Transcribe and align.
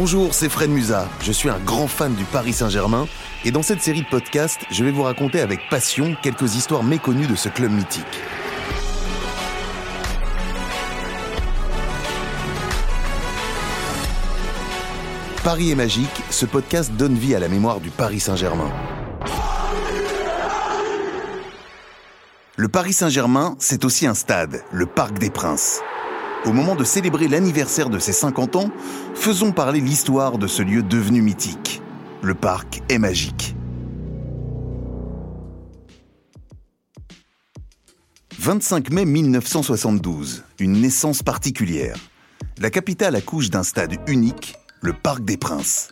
Bonjour, 0.00 0.32
c'est 0.32 0.48
Fred 0.48 0.70
Musa. 0.70 1.08
Je 1.20 1.32
suis 1.32 1.48
un 1.48 1.58
grand 1.58 1.88
fan 1.88 2.14
du 2.14 2.22
Paris 2.22 2.52
Saint-Germain 2.52 3.08
et 3.44 3.50
dans 3.50 3.64
cette 3.64 3.82
série 3.82 4.02
de 4.02 4.06
podcasts, 4.06 4.60
je 4.70 4.84
vais 4.84 4.92
vous 4.92 5.02
raconter 5.02 5.40
avec 5.40 5.68
passion 5.70 6.14
quelques 6.22 6.54
histoires 6.54 6.84
méconnues 6.84 7.26
de 7.26 7.34
ce 7.34 7.48
club 7.48 7.72
mythique. 7.72 8.04
Paris 15.42 15.72
est 15.72 15.74
magique, 15.74 16.22
ce 16.30 16.46
podcast 16.46 16.92
donne 16.92 17.16
vie 17.16 17.34
à 17.34 17.40
la 17.40 17.48
mémoire 17.48 17.80
du 17.80 17.90
Paris 17.90 18.20
Saint-Germain. 18.20 18.70
Le 22.54 22.68
Paris 22.68 22.92
Saint-Germain, 22.92 23.56
c'est 23.58 23.84
aussi 23.84 24.06
un 24.06 24.14
stade, 24.14 24.62
le 24.70 24.86
Parc 24.86 25.18
des 25.18 25.30
Princes. 25.30 25.80
Au 26.46 26.52
moment 26.52 26.76
de 26.76 26.84
célébrer 26.84 27.28
l'anniversaire 27.28 27.90
de 27.90 27.98
ses 27.98 28.12
50 28.12 28.56
ans, 28.56 28.70
faisons 29.14 29.52
parler 29.52 29.80
l'histoire 29.80 30.38
de 30.38 30.46
ce 30.46 30.62
lieu 30.62 30.82
devenu 30.82 31.20
mythique. 31.20 31.82
Le 32.22 32.34
parc 32.34 32.80
est 32.88 32.98
magique. 32.98 33.54
25 38.38 38.90
mai 38.90 39.04
1972, 39.04 40.44
une 40.60 40.80
naissance 40.80 41.22
particulière. 41.22 41.96
La 42.58 42.70
capitale 42.70 43.16
accouche 43.16 43.50
d'un 43.50 43.64
stade 43.64 43.96
unique, 44.06 44.54
le 44.80 44.92
Parc 44.92 45.24
des 45.24 45.36
Princes. 45.36 45.88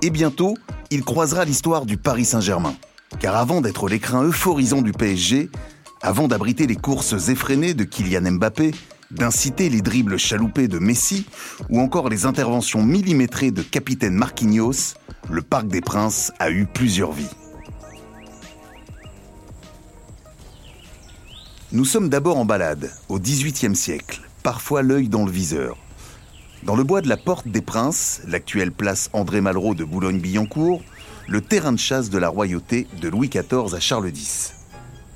Et 0.00 0.10
bientôt, 0.10 0.56
il 0.90 1.04
croisera 1.04 1.44
l'histoire 1.44 1.84
du 1.84 1.96
Paris 1.96 2.24
Saint-Germain. 2.24 2.76
Car 3.18 3.36
avant 3.36 3.60
d'être 3.60 3.88
l'écrin 3.88 4.22
euphorisant 4.24 4.80
du 4.80 4.92
PSG, 4.92 5.50
avant 6.00 6.28
d'abriter 6.28 6.66
les 6.66 6.76
courses 6.76 7.28
effrénées 7.28 7.74
de 7.74 7.84
Kylian 7.84 8.32
Mbappé, 8.32 8.72
d'inciter 9.12 9.68
les 9.68 9.82
dribbles 9.82 10.18
chaloupés 10.18 10.68
de 10.68 10.78
Messi 10.78 11.26
ou 11.68 11.80
encore 11.80 12.08
les 12.08 12.26
interventions 12.26 12.82
millimétrées 12.82 13.50
de 13.50 13.62
capitaine 13.62 14.14
Marquinhos, 14.14 14.94
le 15.30 15.42
Parc 15.42 15.68
des 15.68 15.80
Princes 15.80 16.32
a 16.38 16.50
eu 16.50 16.66
plusieurs 16.66 17.12
vies. 17.12 17.30
Nous 21.72 21.84
sommes 21.84 22.08
d'abord 22.08 22.36
en 22.36 22.44
balade, 22.44 22.90
au 23.08 23.18
XVIIIe 23.18 23.76
siècle, 23.76 24.20
parfois 24.42 24.82
l'œil 24.82 25.08
dans 25.08 25.24
le 25.24 25.30
viseur. 25.30 25.76
Dans 26.64 26.76
le 26.76 26.84
bois 26.84 27.00
de 27.00 27.08
la 27.08 27.16
Porte 27.16 27.48
des 27.48 27.62
Princes, 27.62 28.20
l'actuelle 28.28 28.72
place 28.72 29.10
André 29.12 29.40
Malraux 29.40 29.74
de 29.74 29.84
Boulogne-Billancourt, 29.84 30.82
le 31.28 31.40
terrain 31.40 31.72
de 31.72 31.78
chasse 31.78 32.10
de 32.10 32.18
la 32.18 32.28
royauté 32.28 32.86
de 33.00 33.08
Louis 33.08 33.28
XIV 33.28 33.74
à 33.74 33.80
Charles 33.80 34.10
X. 34.10 34.61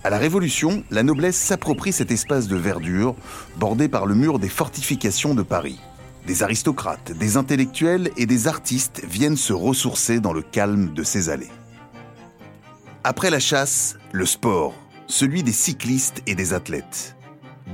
À 0.06 0.08
la 0.08 0.18
Révolution, 0.18 0.84
la 0.92 1.02
noblesse 1.02 1.36
s'approprie 1.36 1.92
cet 1.92 2.12
espace 2.12 2.46
de 2.46 2.54
verdure, 2.54 3.16
bordé 3.56 3.88
par 3.88 4.06
le 4.06 4.14
mur 4.14 4.38
des 4.38 4.48
fortifications 4.48 5.34
de 5.34 5.42
Paris. 5.42 5.80
Des 6.28 6.44
aristocrates, 6.44 7.10
des 7.10 7.36
intellectuels 7.36 8.12
et 8.16 8.24
des 8.24 8.46
artistes 8.46 9.02
viennent 9.04 9.36
se 9.36 9.52
ressourcer 9.52 10.20
dans 10.20 10.32
le 10.32 10.42
calme 10.42 10.94
de 10.94 11.02
ces 11.02 11.28
allées. 11.28 11.50
Après 13.02 13.30
la 13.30 13.40
chasse, 13.40 13.96
le 14.12 14.26
sport, 14.26 14.74
celui 15.08 15.42
des 15.42 15.50
cyclistes 15.50 16.22
et 16.28 16.36
des 16.36 16.54
athlètes. 16.54 17.16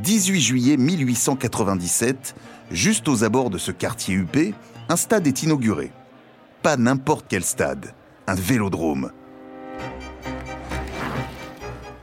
18 0.02 0.40
juillet 0.40 0.76
1897, 0.78 2.34
juste 2.70 3.08
aux 3.08 3.24
abords 3.24 3.50
de 3.50 3.58
ce 3.58 3.72
quartier 3.72 4.14
huppé, 4.14 4.54
un 4.88 4.96
stade 4.96 5.26
est 5.26 5.42
inauguré. 5.42 5.92
Pas 6.62 6.78
n'importe 6.78 7.26
quel 7.28 7.44
stade, 7.44 7.92
un 8.26 8.36
vélodrome. 8.36 9.12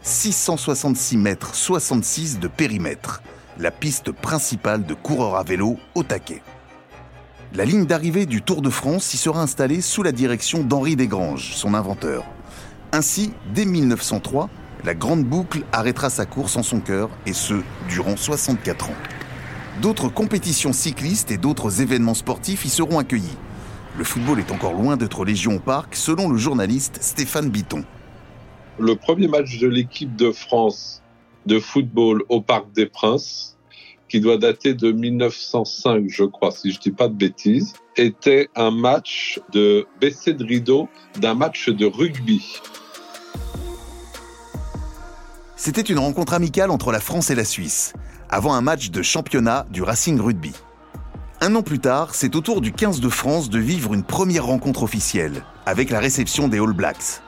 666 0.10 1.18
mètres 1.18 1.54
66 1.54 2.40
de 2.40 2.48
périmètre, 2.48 3.22
la 3.60 3.70
piste 3.70 4.12
principale 4.12 4.84
de 4.84 4.96
coureurs 4.96 5.36
à 5.36 5.44
vélo 5.44 5.78
au 5.94 6.02
taquet. 6.02 6.42
La 7.54 7.64
ligne 7.64 7.86
d'arrivée 7.86 8.26
du 8.26 8.42
Tour 8.42 8.64
de 8.64 8.72
France 8.72 9.14
y 9.14 9.18
sera 9.18 9.40
installée 9.40 9.82
sous 9.82 10.02
la 10.02 10.12
direction 10.12 10.64
d'Henri 10.64 10.96
Desgranges, 10.96 11.54
son 11.54 11.76
inventeur. 11.76 12.26
Ainsi, 12.92 13.34
dès 13.54 13.66
1903, 13.66 14.50
la 14.84 14.96
Grande 14.96 15.26
Boucle 15.26 15.62
arrêtera 15.72 16.10
sa 16.10 16.26
course 16.26 16.58
en 16.58 16.64
son 16.64 16.80
cœur, 16.80 17.12
et 17.28 17.34
ce, 17.34 17.62
durant 17.88 18.18
64 18.18 18.90
ans. 18.90 18.96
D'autres 19.80 20.10
compétitions 20.10 20.74
cyclistes 20.74 21.30
et 21.30 21.38
d'autres 21.38 21.82
événements 21.82 22.16
sportifs 22.16 22.66
y 22.66 22.70
seront 22.70 22.98
accueillis. 22.98 23.38
Le 23.96 24.04
football 24.04 24.40
est 24.40 24.52
encore 24.52 24.74
loin 24.74 24.98
d'être 24.98 25.24
légion 25.24 25.58
au 25.58 25.60
parc, 25.60 25.96
selon 25.96 26.30
le 26.30 26.38
journaliste 26.40 26.98
Stéphane 27.00 27.52
Bitton. 27.52 27.84
Le 28.80 28.96
premier 28.96 29.28
match 29.28 29.60
de 29.60 29.68
l'équipe 29.68 30.16
de 30.16 30.32
France 30.32 31.02
de 31.46 31.60
football 31.60 32.24
au 32.30 32.40
Parc 32.40 32.72
des 32.72 32.86
Princes, 32.86 33.58
qui 34.08 34.22
doit 34.22 34.38
dater 34.38 34.74
de 34.74 34.92
1905, 34.92 36.06
je 36.08 36.24
crois, 36.24 36.52
si 36.52 36.72
je 36.72 36.80
dis 36.80 36.92
pas 36.92 37.10
de 37.10 37.14
bêtises, 37.14 37.74
était 37.98 38.48
un 38.56 38.72
match 38.72 39.42
de 39.52 39.86
baisser 40.00 40.34
de 40.34 40.46
rideau 40.46 40.88
d'un 41.20 41.34
match 41.34 41.68
de 41.68 41.86
rugby. 41.86 42.62
C'était 45.58 45.82
une 45.82 46.00
rencontre 46.00 46.34
amicale 46.34 46.72
entre 46.72 46.94
la 46.94 47.02
France 47.02 47.30
et 47.30 47.36
la 47.36 47.44
Suisse, 47.44 47.92
avant 48.30 48.54
un 48.54 48.62
match 48.62 48.92
de 48.92 49.02
championnat 49.02 49.66
du 49.72 49.84
Racing 49.84 50.22
Rugby. 50.22 50.54
Un 51.42 51.54
an 51.56 51.64
plus 51.64 51.80
tard, 51.80 52.16
c'est 52.16 52.36
au 52.38 52.42
tour 52.42 52.62
du 52.62 52.72
15 52.72 53.02
de 53.02 53.10
France 53.10 53.50
de 53.50 53.60
vivre 53.60 53.94
une 53.94 54.04
première 54.04 54.46
rencontre 54.46 54.84
officielle, 54.84 55.44
avec 55.66 55.90
la 55.90 56.00
réception 56.00 56.48
des 56.48 56.60
All 56.60 56.74
Blacks. 56.74 57.22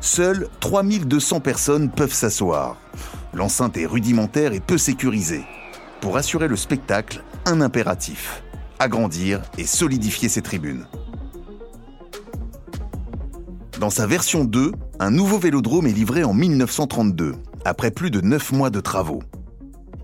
Seules 0.00 0.48
3200 0.60 1.40
personnes 1.40 1.90
peuvent 1.90 2.12
s'asseoir. 2.12 2.76
L'enceinte 3.34 3.76
est 3.76 3.86
rudimentaire 3.86 4.52
et 4.52 4.60
peu 4.60 4.78
sécurisée. 4.78 5.44
Pour 6.00 6.16
assurer 6.16 6.48
le 6.48 6.56
spectacle, 6.56 7.22
un 7.46 7.60
impératif 7.60 8.42
agrandir 8.78 9.42
et 9.58 9.64
solidifier 9.64 10.28
ses 10.28 10.42
tribunes. 10.42 10.86
Dans 13.80 13.90
sa 13.90 14.06
version 14.06 14.44
2, 14.44 14.72
un 14.98 15.10
nouveau 15.10 15.38
vélodrome 15.38 15.86
est 15.86 15.92
livré 15.92 16.24
en 16.24 16.34
1932, 16.34 17.34
après 17.64 17.90
plus 17.90 18.10
de 18.10 18.20
9 18.20 18.52
mois 18.52 18.70
de 18.70 18.80
travaux. 18.80 19.22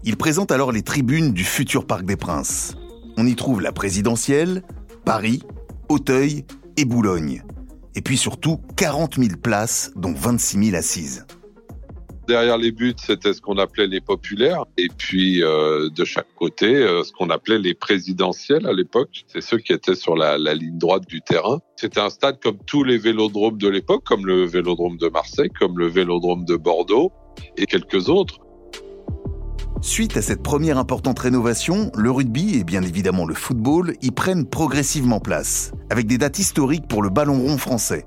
Il 0.04 0.16
présente 0.16 0.52
alors 0.52 0.70
les 0.70 0.82
tribunes 0.82 1.32
du 1.32 1.44
futur 1.44 1.86
Parc 1.86 2.04
des 2.04 2.16
Princes. 2.16 2.76
On 3.16 3.26
y 3.26 3.34
trouve 3.34 3.60
la 3.60 3.72
présidentielle, 3.72 4.62
Paris, 5.04 5.42
Auteuil 5.88 6.44
et 6.76 6.84
Boulogne 6.84 7.42
et 7.94 8.02
puis 8.02 8.16
surtout 8.16 8.60
40 8.76 9.16
000 9.16 9.36
places, 9.42 9.92
dont 9.96 10.12
26 10.12 10.70
000 10.70 10.76
assises. 10.76 11.26
Derrière 12.26 12.56
les 12.56 12.72
buts, 12.72 12.94
c'était 12.96 13.34
ce 13.34 13.42
qu'on 13.42 13.58
appelait 13.58 13.86
les 13.86 14.00
populaires, 14.00 14.64
et 14.78 14.88
puis 14.96 15.42
euh, 15.42 15.90
de 15.90 16.04
chaque 16.06 16.32
côté, 16.36 16.74
euh, 16.74 17.02
ce 17.04 17.12
qu'on 17.12 17.28
appelait 17.28 17.58
les 17.58 17.74
présidentiels 17.74 18.66
à 18.66 18.72
l'époque. 18.72 19.24
C'est 19.28 19.42
ceux 19.42 19.58
qui 19.58 19.74
étaient 19.74 19.94
sur 19.94 20.16
la 20.16 20.38
ligne 20.54 20.78
droite 20.78 21.06
du 21.06 21.20
terrain. 21.20 21.60
C'était 21.76 22.00
un 22.00 22.08
stade 22.08 22.40
comme 22.42 22.56
tous 22.66 22.82
les 22.82 22.96
vélodromes 22.96 23.58
de 23.58 23.68
l'époque, 23.68 24.04
comme 24.04 24.26
le 24.26 24.46
vélodrome 24.46 24.96
de 24.96 25.08
Marseille, 25.08 25.50
comme 25.50 25.78
le 25.78 25.86
vélodrome 25.86 26.46
de 26.46 26.56
Bordeaux 26.56 27.12
et 27.58 27.66
quelques 27.66 28.08
autres. 28.08 28.43
Suite 29.84 30.16
à 30.16 30.22
cette 30.22 30.42
première 30.42 30.78
importante 30.78 31.18
rénovation, 31.18 31.92
le 31.94 32.10
rugby 32.10 32.58
et 32.58 32.64
bien 32.64 32.82
évidemment 32.82 33.26
le 33.26 33.34
football 33.34 33.92
y 34.00 34.12
prennent 34.12 34.46
progressivement 34.46 35.20
place, 35.20 35.72
avec 35.90 36.06
des 36.06 36.16
dates 36.16 36.38
historiques 36.38 36.88
pour 36.88 37.02
le 37.02 37.10
ballon 37.10 37.42
rond 37.42 37.58
français. 37.58 38.06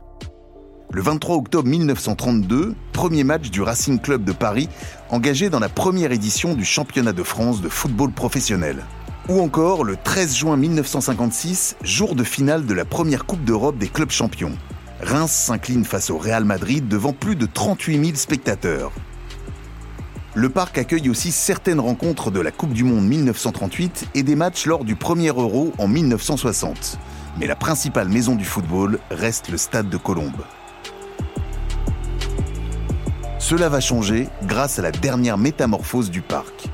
Le 0.92 1.04
23 1.04 1.36
octobre 1.36 1.70
1932, 1.70 2.74
premier 2.94 3.24
match 3.24 3.52
du 3.52 3.62
Racing 3.62 4.00
Club 4.00 4.24
de 4.24 4.32
Paris, 4.32 4.70
engagé 5.12 5.52
dans 5.52 5.60
la 5.60 5.70
première 5.70 6.12
édition 6.12 6.56
du 6.56 6.66
championnat 6.66 7.14
de 7.14 7.22
France 7.22 7.62
de 7.62 7.70
football 7.70 8.12
professionnel. 8.12 8.84
Ou 9.30 9.40
encore 9.40 9.84
le 9.84 9.98
13 10.04 10.36
juin 10.36 10.58
1956, 10.58 11.76
jour 11.84 12.16
de 12.16 12.24
finale 12.24 12.66
de 12.66 12.74
la 12.74 12.86
première 12.86 13.28
Coupe 13.28 13.44
d'Europe 13.44 13.78
des 13.78 13.88
clubs 13.88 14.10
champions. 14.10 14.58
Reims 15.00 15.32
s'incline 15.32 15.86
face 15.86 16.10
au 16.10 16.18
Real 16.18 16.44
Madrid 16.44 16.88
devant 16.88 17.14
plus 17.14 17.36
de 17.36 17.46
38 17.46 18.04
000 18.04 18.16
spectateurs 18.16 18.92
le 20.38 20.50
parc 20.50 20.78
accueille 20.78 21.10
aussi 21.10 21.32
certaines 21.32 21.80
rencontres 21.80 22.30
de 22.30 22.40
la 22.40 22.52
Coupe 22.52 22.72
du 22.72 22.84
Monde 22.84 23.08
1938 23.08 24.10
et 24.14 24.22
des 24.22 24.36
matchs 24.36 24.68
lors 24.68 24.86
du 24.86 24.96
premier 24.96 25.30
Euro 25.30 25.74
en 25.80 25.88
1960. 25.88 27.00
Mais 27.40 27.48
la 27.48 27.56
principale 27.56 28.08
maison 28.08 28.36
du 28.36 28.46
football 28.46 29.00
reste 29.10 29.50
le 29.50 29.58
stade 29.58 29.90
de 29.90 29.98
Colombes. 29.98 30.44
Cela 33.40 33.68
va 33.68 33.80
changer 33.80 34.28
grâce 34.44 34.78
à 34.78 34.84
la 34.84 34.92
dernière 34.92 35.40
métamorphose 35.40 36.12
du 36.12 36.22
parc. 36.22 36.70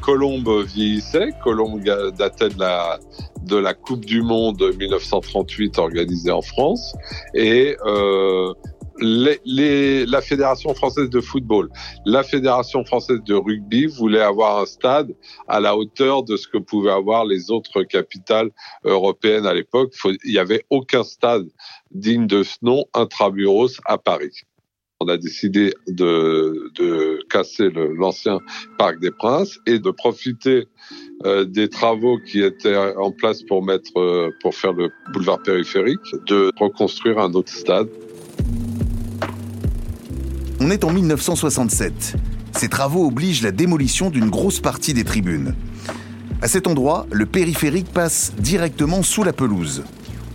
Colombe 0.00 0.64
vieillissait, 0.64 1.32
Colombe 1.44 1.82
datait 2.16 2.48
de 2.48 3.56
la, 3.56 3.74
Coupe 3.74 4.06
du 4.06 4.22
Monde 4.22 4.72
1938 4.78 5.78
organisée 5.78 6.30
en 6.30 6.40
France, 6.40 6.96
et 7.34 7.76
euh, 7.84 8.54
les, 9.00 10.06
la 10.06 10.20
Fédération 10.20 10.74
française 10.74 11.10
de 11.10 11.20
football, 11.20 11.68
la 12.04 12.22
Fédération 12.22 12.84
française 12.84 13.20
de 13.24 13.34
rugby 13.34 13.86
voulait 13.86 14.20
avoir 14.20 14.60
un 14.60 14.66
stade 14.66 15.14
à 15.46 15.60
la 15.60 15.76
hauteur 15.76 16.22
de 16.22 16.36
ce 16.36 16.48
que 16.48 16.58
pouvaient 16.58 16.92
avoir 16.92 17.24
les 17.24 17.50
autres 17.50 17.82
capitales 17.82 18.50
européennes 18.84 19.46
à 19.46 19.54
l'époque. 19.54 19.94
Il 20.24 20.32
n'y 20.32 20.38
avait 20.38 20.64
aucun 20.70 21.04
stade 21.04 21.46
digne 21.90 22.26
de 22.26 22.42
ce 22.42 22.56
nom 22.62 22.84
intramuros 22.94 23.80
à 23.84 23.98
Paris. 23.98 24.42
On 25.00 25.06
a 25.06 25.16
décidé 25.16 25.74
de, 25.86 26.72
de 26.74 27.24
casser 27.30 27.70
l'ancien 27.70 28.40
Parc 28.78 28.98
des 28.98 29.12
Princes 29.12 29.60
et 29.64 29.78
de 29.78 29.90
profiter 29.92 30.66
euh, 31.24 31.44
des 31.44 31.68
travaux 31.68 32.18
qui 32.18 32.42
étaient 32.42 32.76
en 32.76 33.12
place 33.12 33.44
pour 33.44 33.64
mettre, 33.64 33.96
euh, 33.96 34.30
pour 34.42 34.56
faire 34.56 34.72
le 34.72 34.90
boulevard 35.12 35.40
périphérique, 35.42 36.00
de 36.26 36.50
reconstruire 36.58 37.20
un 37.20 37.32
autre 37.34 37.52
stade. 37.52 37.88
On 40.68 40.70
est 40.70 40.84
en 40.84 40.92
1967. 40.92 42.16
Ces 42.52 42.68
travaux 42.68 43.06
obligent 43.06 43.42
la 43.42 43.52
démolition 43.52 44.10
d'une 44.10 44.28
grosse 44.28 44.60
partie 44.60 44.92
des 44.92 45.02
tribunes. 45.02 45.54
À 46.42 46.46
cet 46.46 46.66
endroit, 46.66 47.06
le 47.10 47.24
périphérique 47.24 47.90
passe 47.90 48.34
directement 48.36 49.02
sous 49.02 49.24
la 49.24 49.32
pelouse. 49.32 49.82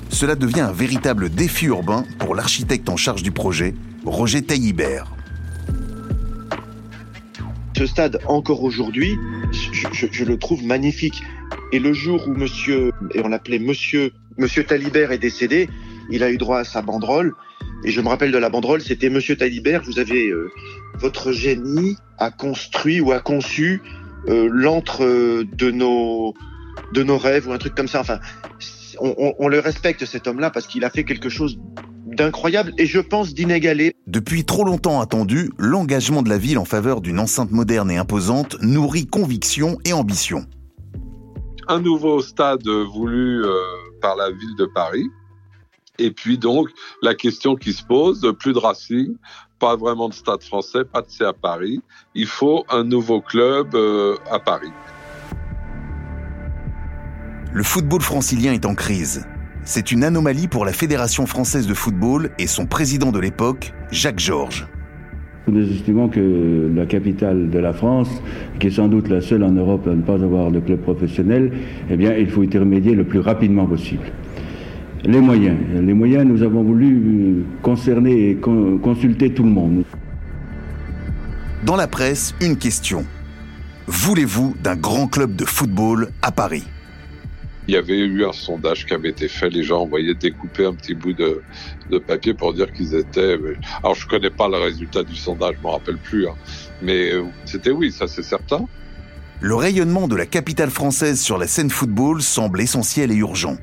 Cela 0.09 0.33
devient 0.33 0.62
un 0.62 0.71
véritable 0.71 1.30
défi 1.30 1.68
urbain 1.68 2.03
pour 2.18 2.33
l'architecte 2.33 2.89
en 2.89 2.97
charge 2.97 3.21
du 3.21 3.30
projet, 3.30 3.75
Roger 4.06 4.41
Taillibert. 4.41 5.06
Ce 7.77 7.85
stade, 7.85 8.19
encore 8.25 8.63
aujourd'hui, 8.63 9.19
je, 9.51 10.24
le 10.24 10.39
trouve 10.39 10.63
magnifique. 10.65 11.21
Et 11.71 11.77
le 11.77 11.94
jour 11.94 12.27
où 12.27 12.31
monsieur, 12.31 12.91
et 13.13 13.21
on 13.24 13.27
l'appelait 13.27 13.59
monsieur, 13.59 14.12
monsieur 14.39 14.63
Talibert 14.63 15.12
est 15.12 15.19
décédé, 15.19 15.69
il 16.09 16.24
a 16.24 16.31
eu 16.31 16.38
droit 16.38 16.57
à 16.57 16.63
sa 16.63 16.81
banderole. 16.81 17.35
Et 17.85 17.91
je 17.91 18.01
me 18.01 18.07
rappelle 18.07 18.31
de 18.31 18.38
la 18.38 18.50
banderole, 18.50 18.81
c'était 18.81 19.09
Monsieur 19.09 19.35
Talibert, 19.35 19.81
vous 19.83 20.00
avez 20.00 20.27
euh, 20.30 20.50
votre 21.00 21.31
génie 21.31 21.97
a 22.18 22.31
construit 22.31 23.01
ou 23.01 23.12
a 23.12 23.19
conçu 23.19 23.81
euh, 24.30 24.47
l'antre 24.51 25.03
de 25.44 25.71
nos 25.71 26.33
de 26.94 27.03
nos 27.03 27.18
rêves 27.18 27.47
ou 27.47 27.51
un 27.51 27.57
truc 27.57 27.75
comme 27.75 27.88
ça. 27.88 28.00
Enfin, 28.00 28.19
on, 29.00 29.33
on 29.38 29.47
le 29.47 29.59
respecte 29.59 30.06
cet 30.06 30.27
homme-là 30.27 30.50
parce 30.50 30.68
qu'il 30.68 30.85
a 30.85 30.89
fait 30.89 31.03
quelque 31.03 31.30
chose 31.30 31.59
d'incroyable 32.13 32.74
et 32.77 32.85
je 32.85 33.00
pense 33.00 33.33
d'inégalé. 33.33 33.95
Depuis 34.07 34.45
trop 34.45 34.63
longtemps 34.63 35.01
attendu, 35.01 35.51
l'engagement 35.57 36.21
de 36.21 36.30
la 36.30 36.38
ville 36.38 36.57
en 36.57 36.65
faveur 36.65 37.01
d'une 37.01 37.19
enceinte 37.19 37.51
moderne 37.51 37.91
et 37.91 37.97
imposante 37.97 38.56
nourrit 38.62 39.07
conviction 39.07 39.77
et 39.85 39.94
ambition. 39.94 40.45
Un 41.68 41.80
nouveau 41.80 42.21
stade 42.21 42.68
voulu 42.68 43.44
euh, 43.44 43.51
par 44.01 44.15
la 44.15 44.30
ville 44.30 44.56
de 44.57 44.65
Paris. 44.74 45.06
Et 46.00 46.10
puis 46.10 46.40
donc, 46.40 46.69
la 47.04 47.13
question 47.13 47.56
qui 47.56 47.72
se 47.72 47.84
pose, 47.84 48.34
plus 48.40 48.54
de 48.54 48.57
Racing, 48.57 49.16
pas 49.60 49.75
vraiment 49.75 50.10
de 50.10 50.13
stade 50.16 50.42
français, 50.42 50.84
pas 50.86 51.01
de 51.01 51.10
C 51.10 51.24
à 51.24 51.34
Paris. 51.34 51.81
Il 52.16 52.25
faut 52.25 52.66
un 52.72 52.84
nouveau 52.84 53.22
club 53.22 53.75
euh, 53.75 54.16
à 54.31 54.40
Paris. 54.40 54.72
Le 57.54 57.62
football 57.62 58.01
francilien 58.01 58.54
est 58.54 58.66
en 58.66 58.74
crise. 58.74 59.28
C'est 59.66 59.92
une 59.92 60.04
anomalie 60.04 60.48
pour 60.48 60.66
la 60.66 60.74
Fédération 60.74 61.28
française 61.28 61.68
de 61.68 61.75
football 61.75 62.31
et 62.40 62.48
son 62.48 62.66
président 62.66 63.12
de 63.12 63.19
l'époque, 63.19 63.72
Jacques 63.92 64.19
Georges. 64.19 64.68
Nous 65.45 65.72
estimons 65.72 66.10
que 66.10 66.72
la 66.74 66.88
capitale 66.88 67.51
de 67.51 67.60
la 67.60 67.72
France, 67.72 68.10
qui 68.60 68.68
est 68.68 68.72
sans 68.72 68.88
doute 68.88 69.10
la 69.10 69.22
seule 69.22 69.44
en 69.44 69.51
Europe 69.51 69.88
à 69.88 69.94
ne 69.94 70.01
pas 70.01 70.24
avoir 70.24 70.50
de 70.50 70.60
club 70.60 70.81
professionnel, 70.81 71.54
eh 71.92 71.98
bien, 71.98 72.16
il 72.16 72.31
faut 72.31 72.42
y 72.42 72.57
remédier 72.57 72.95
le 72.95 73.04
plus 73.04 73.19
rapidement 73.19 73.68
possible. 73.68 74.06
Les 75.05 75.19
moyens. 75.19 75.57
Les 75.81 75.94
moyens, 75.94 76.25
nous 76.25 76.44
avons 76.44 76.63
voulu 76.63 77.44
concerner 77.61 78.29
et 78.29 78.38
consulter 78.38 79.33
tout 79.33 79.44
le 79.44 79.50
monde. 79.50 79.83
Dans 81.65 81.75
la 81.75 81.88
presse, 81.88 82.33
une 82.39 82.57
question. 82.57 83.05
Voulez-vous 83.88 84.55
d'un 84.63 84.77
grand 84.77 85.07
club 85.07 85.35
de 85.35 85.44
football 85.44 86.09
à 86.21 86.31
Paris? 86.31 86.63
Il 87.67 87.73
y 87.73 87.77
avait 87.77 88.00
eu 88.00 88.25
un 88.25 88.31
sondage 88.31 88.85
qui 88.85 88.94
avait 88.94 89.09
été 89.09 89.27
fait, 89.27 89.50
les 89.50 89.63
gens 89.63 89.81
envoyaient 89.81 90.13
découper 90.13 90.65
un 90.65 90.73
petit 90.73 90.94
bout 90.94 91.13
de, 91.13 91.41
papier 91.99 92.33
pour 92.33 92.53
dire 92.53 92.71
qu'ils 92.71 92.95
étaient. 92.95 93.38
Alors 93.81 93.95
je 93.95 94.07
connais 94.07 94.29
pas 94.29 94.47
le 94.49 94.57
résultat 94.57 95.03
du 95.03 95.15
sondage, 95.15 95.56
je 95.57 95.63
m'en 95.63 95.71
rappelle 95.71 95.97
plus, 95.97 96.27
hein. 96.27 96.35
mais 96.81 97.13
euh, 97.13 97.23
c'était 97.45 97.71
oui, 97.71 97.91
ça 97.91 98.07
c'est 98.07 98.23
certain. 98.23 98.65
Le 99.39 99.56
rayonnement 99.56 100.07
de 100.07 100.15
la 100.15 100.25
capitale 100.25 100.69
française 100.69 101.21
sur 101.21 101.38
la 101.38 101.47
scène 101.47 101.69
football 101.69 102.21
semble 102.21 102.61
essentiel 102.61 103.11
et 103.11 103.15
urgent. 103.15 103.57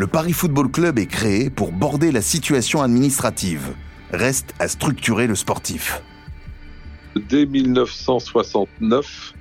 Le 0.00 0.06
Paris 0.06 0.32
Football 0.32 0.70
Club 0.70 0.98
est 0.98 1.04
créé 1.04 1.50
pour 1.50 1.72
border 1.72 2.10
la 2.10 2.22
situation 2.22 2.80
administrative. 2.80 3.74
Reste 4.12 4.54
à 4.58 4.66
structurer 4.66 5.26
le 5.26 5.34
sportif. 5.34 6.00
Dès 7.28 7.44
1969, 7.44 9.34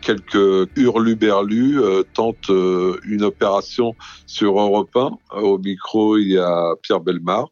quelques 0.00 0.68
hurluberlus 0.76 1.80
euh, 1.80 2.04
tentent 2.14 2.50
euh, 2.50 3.00
une 3.02 3.24
opération 3.24 3.96
sur 4.24 4.60
Europe 4.60 4.94
1. 4.94 5.40
Au 5.40 5.58
micro, 5.58 6.16
il 6.16 6.28
y 6.28 6.38
a 6.38 6.76
Pierre 6.80 7.00
Belmar. 7.00 7.48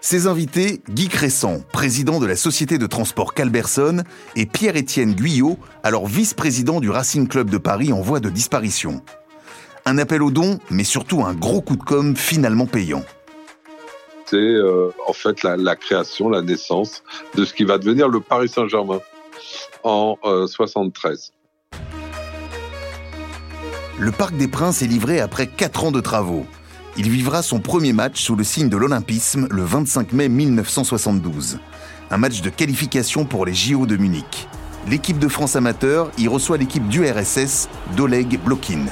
Ses 0.00 0.26
invités, 0.26 0.82
Guy 0.90 1.06
Cresson, 1.06 1.62
président 1.72 2.18
de 2.18 2.26
la 2.26 2.34
société 2.34 2.76
de 2.76 2.88
transport 2.88 3.34
Calberson, 3.34 4.02
et 4.34 4.46
Pierre-Étienne 4.46 5.14
Guyot, 5.14 5.58
alors 5.84 6.08
vice-président 6.08 6.80
du 6.80 6.90
Racing 6.90 7.28
Club 7.28 7.50
de 7.50 7.58
Paris 7.58 7.92
en 7.92 8.00
voie 8.00 8.18
de 8.18 8.30
disparition. 8.30 9.00
Un 9.86 9.98
appel 9.98 10.22
aux 10.22 10.30
dons, 10.30 10.58
mais 10.70 10.84
surtout 10.84 11.24
un 11.24 11.34
gros 11.34 11.60
coup 11.60 11.76
de 11.76 11.82
com 11.82 12.16
finalement 12.16 12.66
payant. 12.66 13.02
C'est 14.26 14.36
euh, 14.36 14.90
en 15.06 15.12
fait 15.12 15.42
la 15.42 15.76
création, 15.76 16.30
la 16.30 16.40
naissance 16.40 17.02
de 17.34 17.44
ce 17.44 17.52
qui 17.52 17.64
va 17.64 17.76
devenir 17.76 18.08
le 18.08 18.20
Paris 18.20 18.48
Saint-Germain 18.48 19.00
en 19.82 20.16
73. 20.46 21.32
Euh, 21.32 21.78
le 23.98 24.10
Parc 24.10 24.36
des 24.36 24.48
Princes 24.48 24.80
est 24.82 24.86
livré 24.86 25.20
après 25.20 25.46
4 25.46 25.84
ans 25.84 25.92
de 25.92 26.00
travaux. 26.00 26.46
Il 26.96 27.10
vivra 27.10 27.42
son 27.42 27.60
premier 27.60 27.92
match 27.92 28.22
sous 28.22 28.36
le 28.36 28.44
signe 28.44 28.68
de 28.68 28.76
l'Olympisme 28.76 29.48
le 29.50 29.62
25 29.62 30.12
mai 30.12 30.28
1972. 30.28 31.58
Un 32.10 32.16
match 32.16 32.40
de 32.40 32.48
qualification 32.48 33.24
pour 33.24 33.44
les 33.44 33.54
JO 33.54 33.84
de 33.84 33.96
Munich. 33.96 34.48
L'équipe 34.88 35.18
de 35.18 35.28
France 35.28 35.56
amateur 35.56 36.10
y 36.18 36.26
reçoit 36.26 36.56
l'équipe 36.56 36.88
du 36.88 37.04
RSS 37.04 37.68
d'Oleg 37.96 38.40
Blokin. 38.40 38.86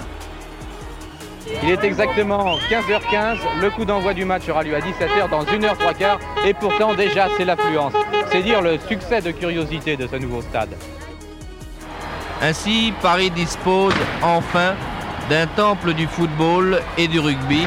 Il 1.64 1.70
est 1.70 1.84
exactement 1.84 2.56
15h15, 2.68 3.38
le 3.60 3.70
coup 3.70 3.84
d'envoi 3.84 4.14
du 4.14 4.24
match 4.24 4.48
aura 4.48 4.64
lieu 4.64 4.74
à 4.74 4.80
17h 4.80 5.30
dans 5.30 5.44
1h 5.44 5.76
3 5.76 5.94
quarts 5.94 6.18
et 6.44 6.54
pourtant 6.54 6.92
déjà 6.94 7.28
c'est 7.36 7.44
l'affluence. 7.44 7.92
C'est 8.32 8.42
dire 8.42 8.60
le 8.60 8.78
succès 8.88 9.20
de 9.20 9.30
curiosité 9.30 9.96
de 9.96 10.08
ce 10.08 10.16
nouveau 10.16 10.42
stade. 10.42 10.70
Ainsi, 12.42 12.92
Paris 13.00 13.30
dispose 13.30 13.94
enfin 14.22 14.74
d'un 15.30 15.46
temple 15.46 15.92
du 15.92 16.08
football 16.08 16.82
et 16.98 17.06
du 17.06 17.20
rugby 17.20 17.64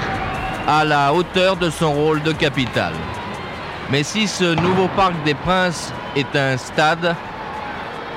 à 0.67 0.83
la 0.83 1.13
hauteur 1.13 1.55
de 1.55 1.69
son 1.69 1.93
rôle 1.93 2.21
de 2.21 2.33
capitale. 2.33 2.93
Mais 3.91 4.03
si 4.03 4.27
ce 4.27 4.55
nouveau 4.55 4.89
parc 4.89 5.13
des 5.23 5.35
Princes 5.35 5.93
est 6.17 6.35
un 6.35 6.57
stade, 6.57 7.15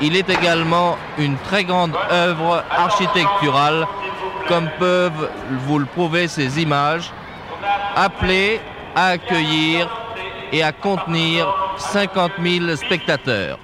il 0.00 0.16
est 0.16 0.28
également 0.28 0.96
une 1.18 1.36
très 1.36 1.62
grande 1.62 1.94
œuvre 2.10 2.64
architecturale 2.68 3.86
comme 4.48 4.68
peuvent 4.78 5.28
vous 5.66 5.78
le 5.78 5.84
prouver 5.84 6.26
ces 6.26 6.60
images, 6.60 7.12
appelées 7.94 8.60
à 8.96 9.08
accueillir 9.08 9.88
et 10.52 10.62
à 10.62 10.72
contenir 10.72 11.46
50 11.76 12.32
000 12.42 12.76
spectateurs. 12.76 13.58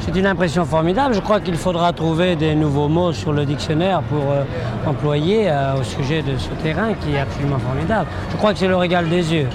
C'est 0.00 0.16
une 0.16 0.26
impression 0.26 0.64
formidable. 0.64 1.14
Je 1.14 1.20
crois 1.20 1.40
qu'il 1.40 1.56
faudra 1.56 1.92
trouver 1.92 2.36
des 2.36 2.54
nouveaux 2.54 2.88
mots 2.88 3.12
sur 3.12 3.32
le 3.32 3.46
dictionnaire 3.46 4.02
pour 4.02 4.30
euh, 4.30 4.44
employer 4.84 5.48
euh, 5.48 5.80
au 5.80 5.84
sujet 5.84 6.22
de 6.22 6.36
ce 6.36 6.50
terrain 6.62 6.92
qui 6.94 7.12
est 7.12 7.20
absolument 7.20 7.58
formidable. 7.58 8.10
Je 8.30 8.36
crois 8.36 8.52
que 8.52 8.58
c'est 8.58 8.68
le 8.68 8.76
régal 8.76 9.08
des 9.08 9.32
yeux. 9.32 9.48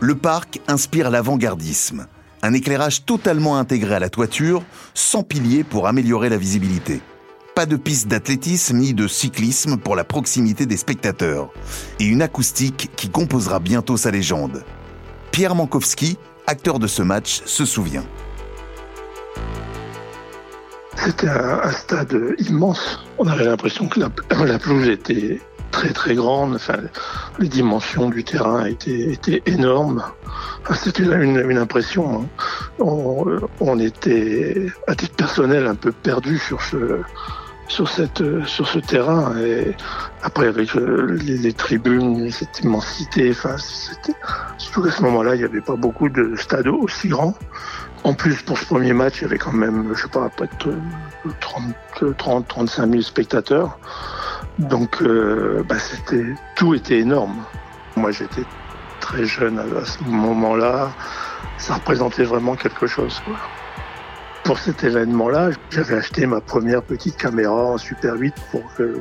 Le 0.00 0.14
parc 0.14 0.60
inspire 0.66 1.10
l'avant-gardisme. 1.10 2.06
Un 2.42 2.54
éclairage 2.54 3.04
totalement 3.04 3.58
intégré 3.58 3.96
à 3.96 3.98
la 3.98 4.08
toiture, 4.08 4.62
sans 4.94 5.22
piliers 5.22 5.64
pour 5.64 5.86
améliorer 5.86 6.30
la 6.30 6.36
visibilité 6.38 7.02
pas 7.58 7.66
de 7.66 7.74
piste 7.74 8.06
d'athlétisme 8.06 8.76
ni 8.76 8.94
de 8.94 9.08
cyclisme 9.08 9.78
pour 9.78 9.96
la 9.96 10.04
proximité 10.04 10.64
des 10.64 10.76
spectateurs, 10.76 11.50
et 11.98 12.04
une 12.04 12.22
acoustique 12.22 12.88
qui 12.94 13.08
composera 13.08 13.58
bientôt 13.58 13.96
sa 13.96 14.12
légende. 14.12 14.62
Pierre 15.32 15.56
Mankowski, 15.56 16.18
acteur 16.46 16.78
de 16.78 16.86
ce 16.86 17.02
match, 17.02 17.42
se 17.46 17.64
souvient. 17.64 18.04
C'était 20.94 21.30
un, 21.30 21.72
stade 21.72 22.16
immense. 22.38 23.04
On 23.18 23.26
avait 23.26 23.46
l'impression 23.46 23.88
que 23.88 23.98
la, 24.44 24.58
pelouse 24.60 24.86
était 24.86 25.40
très 25.72 25.92
très 25.92 26.14
grande. 26.14 26.54
Enfin, 26.54 26.78
les 27.40 27.48
dimensions 27.48 28.08
du 28.08 28.22
terrain 28.22 28.66
étaient, 28.66 29.42
énormes. 29.46 30.04
C'était 30.76 31.02
une, 31.02 31.58
impression. 31.58 32.20
Hein. 32.20 32.26
On, 32.78 33.80
était, 33.80 34.68
à 34.86 34.94
titre 34.94 35.16
personnel, 35.16 35.66
un 35.66 35.74
peu 35.74 35.90
perdu 35.90 36.38
sur 36.38 36.62
ce, 36.62 37.02
sur 37.68 37.88
cette 37.88 38.22
sur 38.46 38.66
ce 38.66 38.78
terrain 38.78 39.36
et 39.38 39.76
après 40.22 40.46
avec 40.46 40.74
euh, 40.74 41.18
les, 41.22 41.52
tribunes 41.52 42.30
cette 42.30 42.60
immensité 42.60 43.30
enfin 43.30 43.56
c'était 43.58 44.14
surtout 44.56 44.82
qu'à 44.82 44.90
ce 44.90 45.02
moment-là 45.02 45.34
il 45.34 45.38
n'y 45.38 45.44
avait 45.44 45.60
pas 45.60 45.76
beaucoup 45.76 46.08
de 46.08 46.34
stades 46.36 46.66
aussi 46.66 47.08
grands. 47.08 47.34
En 48.04 48.14
plus 48.14 48.42
pour 48.42 48.58
ce 48.58 48.64
premier 48.64 48.94
match 48.94 49.18
il 49.18 49.22
y 49.22 49.24
avait 49.26 49.38
quand 49.38 49.52
même 49.52 49.92
je 49.94 50.02
sais 50.02 50.08
pas 50.08 50.30
peut-être 50.30 50.68
30 51.40 52.16
30 52.16 52.48
35 52.48 52.90
000 52.90 53.02
spectateurs. 53.02 53.78
Donc 54.58 55.02
euh, 55.02 55.62
bah, 55.68 55.78
c'était 55.78 56.24
tout 56.56 56.74
était 56.74 57.00
énorme. 57.00 57.36
Moi 57.96 58.12
j'étais 58.12 58.44
très 59.00 59.24
jeune 59.26 59.58
à, 59.58 59.84
ce 59.84 60.02
moment-là. 60.04 60.90
Ça 61.58 61.74
représentait 61.74 62.24
vraiment 62.24 62.56
quelque 62.56 62.86
chose 62.86 63.20
quoi 63.24 63.36
pour 64.48 64.58
cet 64.58 64.82
événement-là, 64.82 65.50
j'avais 65.68 65.96
acheté 65.96 66.24
ma 66.24 66.40
première 66.40 66.82
petite 66.82 67.18
caméra 67.18 67.66
en 67.66 67.76
Super 67.76 68.14
8 68.14 68.34
pour 68.50 68.62
que 68.76 68.98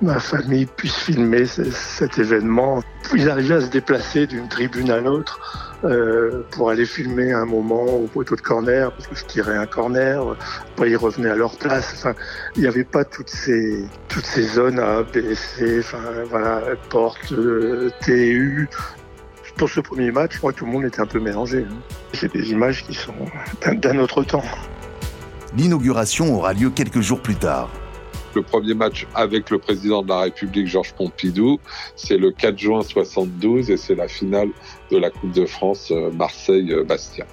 ma 0.00 0.18
famille 0.18 0.64
puisse 0.64 0.96
filmer 0.96 1.44
cet 1.44 2.18
événement. 2.18 2.82
Ils 3.14 3.28
arrivaient 3.28 3.56
à 3.56 3.60
se 3.60 3.70
déplacer 3.70 4.26
d'une 4.26 4.48
tribune 4.48 4.90
à 4.90 5.00
l'autre 5.00 5.38
euh, 5.84 6.44
pour 6.50 6.70
aller 6.70 6.86
filmer 6.86 7.30
un 7.30 7.44
moment 7.44 7.84
au 7.84 8.06
poteau 8.06 8.36
de 8.36 8.40
corner, 8.40 8.90
parce 8.90 9.06
que 9.06 9.14
je 9.16 9.26
tirais 9.26 9.58
un 9.58 9.66
corner, 9.66 10.34
après 10.72 10.88
ils 10.88 10.96
revenaient 10.96 11.28
à 11.28 11.36
leur 11.36 11.58
place. 11.58 11.92
Enfin, 11.98 12.14
il 12.56 12.62
n'y 12.62 12.66
avait 12.66 12.84
pas 12.84 13.04
toutes 13.04 13.28
ces, 13.28 13.84
toutes 14.08 14.24
ces 14.24 14.44
zones 14.44 14.78
A, 14.78 15.02
B, 15.02 15.34
C, 15.34 15.80
enfin, 15.80 15.98
voilà, 16.30 16.62
porte, 16.88 17.32
euh, 17.32 17.90
TU. 18.00 18.66
Pour 19.56 19.70
ce 19.70 19.80
premier 19.80 20.10
match, 20.10 20.32
je 20.34 20.38
crois 20.38 20.52
que 20.52 20.58
tout 20.58 20.66
le 20.66 20.72
monde 20.72 20.84
était 20.84 21.00
un 21.00 21.06
peu 21.06 21.20
mélangé. 21.20 21.64
Hein. 21.68 21.76
C'est 22.12 22.32
des 22.32 22.50
images 22.50 22.84
qui 22.84 22.94
sont 22.94 23.14
d'un 23.64 23.98
autre 23.98 24.24
temps. 24.24 24.42
L'inauguration 25.56 26.34
aura 26.34 26.52
lieu 26.52 26.70
quelques 26.70 27.00
jours 27.00 27.20
plus 27.20 27.36
tard. 27.36 27.70
Le 28.34 28.42
premier 28.42 28.74
match 28.74 29.06
avec 29.14 29.50
le 29.50 29.60
président 29.60 30.02
de 30.02 30.08
la 30.08 30.22
République, 30.22 30.66
Georges 30.66 30.92
Pompidou, 30.94 31.60
c'est 31.94 32.16
le 32.16 32.32
4 32.32 32.58
juin 32.58 32.82
72 32.82 33.70
et 33.70 33.76
c'est 33.76 33.94
la 33.94 34.08
finale 34.08 34.48
de 34.90 34.96
la 34.96 35.10
Coupe 35.10 35.30
de 35.30 35.46
France 35.46 35.92
euh, 35.92 36.10
Marseille-Bastia. 36.10 37.26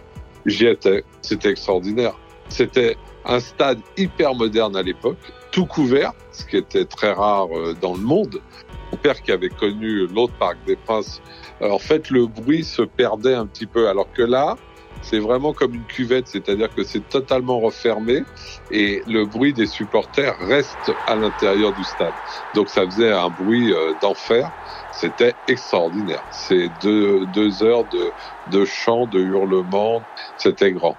J'y 0.46 0.68
étais, 0.68 1.04
c'était 1.24 1.50
extraordinaire. 1.50 2.14
C'était 2.50 2.98
un 3.26 3.40
stade 3.40 3.80
hyper 3.98 4.36
moderne 4.36 4.76
à 4.76 4.84
l'époque, 4.84 5.18
tout 5.52 5.66
couvert, 5.66 6.14
ce 6.32 6.46
qui 6.46 6.58
était 6.58 6.86
très 6.86 7.14
rare 7.14 7.48
euh, 7.52 7.76
dans 7.82 7.94
le 7.94 8.02
monde. 8.02 8.40
Mon 8.92 8.98
père 8.98 9.22
qui 9.22 9.32
avait 9.32 9.50
connu 9.50 10.08
l'autre 10.08 10.34
Parc 10.40 10.58
des 10.66 10.76
Princes, 10.76 11.22
euh, 11.62 11.72
en 11.72 11.80
fait 11.80 12.10
le 12.10 12.28
bruit 12.28 12.64
se 12.64 12.82
perdait 12.82 13.36
un 13.36 13.46
petit 13.46 13.66
peu, 13.66 13.88
alors 13.88 14.12
que 14.14 14.22
là, 14.22 14.58
c'est 15.02 15.20
vraiment 15.20 15.54
comme 15.54 15.74
une 15.74 15.86
cuvette, 15.86 16.28
c'est-à-dire 16.28 16.74
que 16.74 16.84
c'est 16.84 17.08
totalement 17.10 17.60
refermé 17.60 18.24
et 18.72 19.02
le 19.08 19.26
bruit 19.26 19.54
des 19.54 19.66
supporters 19.66 20.38
reste 20.40 20.92
à 21.08 21.16
l'intérieur 21.16 21.74
du 21.74 21.84
stade. 21.84 22.14
Donc 22.56 22.70
ça 22.70 22.86
faisait 22.86 23.12
un 23.12 23.30
bruit 23.30 23.74
euh, 23.74 23.94
d'enfer. 24.02 24.52
C'était 24.94 25.34
extraordinaire. 25.48 26.24
C'est 26.32 26.70
deux, 26.82 27.26
deux 27.34 27.64
heures 27.64 27.86
de, 27.86 28.12
de 28.52 28.66
chants, 28.66 29.08
de 29.08 29.20
hurlements. 29.20 30.02
C'était 30.38 30.72
grand. 30.72 30.96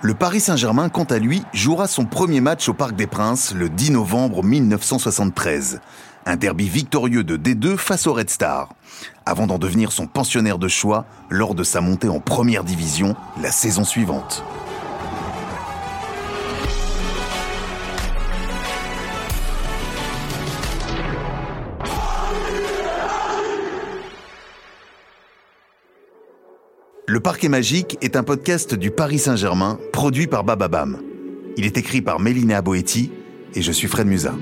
Le 0.00 0.14
Paris 0.14 0.40
Saint-Germain, 0.40 0.88
quant 0.88 1.04
à 1.04 1.18
lui, 1.18 1.42
jouera 1.52 1.86
son 1.86 2.04
premier 2.04 2.40
match 2.40 2.68
au 2.68 2.74
Parc 2.74 2.94
des 2.94 3.06
Princes 3.06 3.54
le 3.54 3.68
10 3.68 3.92
novembre 3.92 4.42
1973 4.42 5.80
un 6.26 6.36
derby 6.36 6.68
victorieux 6.68 7.24
de 7.24 7.36
D2 7.36 7.76
face 7.76 8.06
au 8.06 8.14
Red 8.14 8.30
Star, 8.30 8.70
avant 9.26 9.46
d'en 9.46 9.58
devenir 9.58 9.92
son 9.92 10.06
pensionnaire 10.06 10.58
de 10.58 10.68
choix 10.68 11.04
lors 11.30 11.54
de 11.54 11.64
sa 11.64 11.80
montée 11.80 12.08
en 12.08 12.20
première 12.20 12.64
division 12.64 13.14
la 13.40 13.50
saison 13.50 13.84
suivante. 13.84 14.42
Le 27.06 27.20
Parquet 27.20 27.48
Magique 27.48 27.98
est 28.00 28.16
un 28.16 28.22
podcast 28.22 28.74
du 28.74 28.90
Paris 28.90 29.18
Saint-Germain 29.18 29.78
produit 29.92 30.26
par 30.26 30.42
Bababam. 30.42 31.00
Il 31.56 31.66
est 31.66 31.76
écrit 31.76 32.00
par 32.00 32.18
Mélina 32.18 32.62
Boetti 32.62 33.12
et 33.54 33.62
je 33.62 33.70
suis 33.70 33.88
Fred 33.88 34.06
Musa. 34.06 34.34